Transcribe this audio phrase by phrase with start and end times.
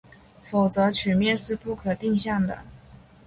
[0.41, 2.63] 否则曲面是不可定向的。